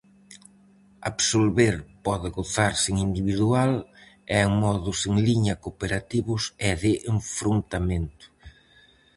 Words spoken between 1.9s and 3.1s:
pode gozarse en